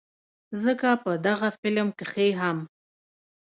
[0.63, 2.57] ځکه په دغه فلم کښې هم